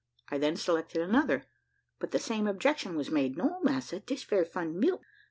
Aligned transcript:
I 0.29 0.39
then 0.39 0.55
selected 0.55 1.03
another, 1.03 1.45
but 1.99 2.09
the 2.09 2.17
same 2.17 2.47
objection 2.47 2.95
was 2.95 3.11
made 3.11 3.37
"No, 3.37 3.59
massa, 3.61 3.99
dis 3.99 4.23
very 4.23 4.45
fine 4.45 4.79
milk. 4.79 5.03